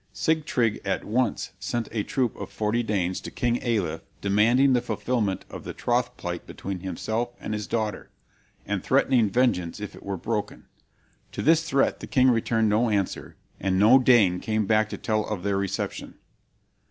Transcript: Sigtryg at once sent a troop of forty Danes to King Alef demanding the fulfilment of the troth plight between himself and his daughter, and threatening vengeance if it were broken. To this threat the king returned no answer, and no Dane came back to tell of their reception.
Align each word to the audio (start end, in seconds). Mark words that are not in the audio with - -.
Sigtryg 0.15 0.81
at 0.83 1.03
once 1.03 1.51
sent 1.59 1.87
a 1.91 2.01
troop 2.01 2.35
of 2.35 2.49
forty 2.49 2.81
Danes 2.81 3.21
to 3.21 3.29
King 3.29 3.61
Alef 3.61 4.01
demanding 4.19 4.73
the 4.73 4.81
fulfilment 4.81 5.45
of 5.47 5.63
the 5.63 5.75
troth 5.75 6.17
plight 6.17 6.47
between 6.47 6.79
himself 6.79 7.29
and 7.39 7.53
his 7.53 7.67
daughter, 7.67 8.09
and 8.65 8.81
threatening 8.83 9.29
vengeance 9.29 9.79
if 9.79 9.93
it 9.95 10.01
were 10.01 10.17
broken. 10.17 10.65
To 11.33 11.43
this 11.43 11.69
threat 11.69 11.99
the 11.99 12.07
king 12.07 12.31
returned 12.31 12.67
no 12.67 12.89
answer, 12.89 13.35
and 13.59 13.77
no 13.77 13.99
Dane 13.99 14.39
came 14.39 14.65
back 14.65 14.89
to 14.89 14.97
tell 14.97 15.23
of 15.23 15.43
their 15.43 15.57
reception. 15.57 16.15